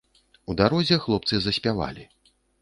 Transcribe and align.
У 0.53 0.55
дарозе 0.61 0.97
хлопцы 1.03 1.35
заспявалі. 1.45 2.09